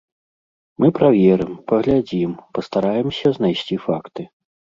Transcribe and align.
Мы 0.83 0.87
праверым, 0.99 1.51
паглядзім, 1.73 2.31
пастараемся 2.59 3.27
знайсці 3.37 3.79
факты. 3.87 4.21